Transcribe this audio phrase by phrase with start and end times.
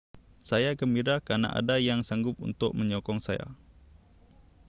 [0.49, 3.45] saya gembira kerana ada yang sanggup untuk menyokong saya